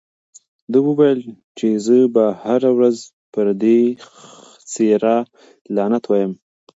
ده 0.71 0.79
وویل 0.87 1.19
چې 1.57 1.67
زه 1.85 1.97
به 2.13 2.25
هره 2.43 2.69
ورځ 2.77 2.97
پر 3.33 3.47
دې 3.61 3.79
څېره 4.71 5.17
لعنت 5.75 6.03
وایم. 6.07 6.33